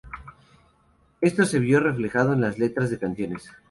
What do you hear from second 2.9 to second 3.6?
canciones.